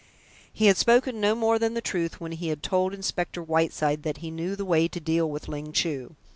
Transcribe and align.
He 0.51 0.65
had 0.65 0.77
spoken 0.77 1.21
no 1.21 1.35
more 1.35 1.59
than 1.59 1.75
the 1.75 1.79
truth 1.79 2.19
when 2.19 2.31
he 2.31 2.47
had 2.47 2.63
told 2.63 2.91
Inspector 2.91 3.39
Whiteside 3.43 4.01
that 4.01 4.17
he 4.17 4.31
knew 4.31 4.55
the 4.55 4.65
way 4.65 4.87
to 4.87 4.99
deal 4.99 5.29
with 5.29 5.47
Ling 5.47 5.73
Chu. 5.73 6.15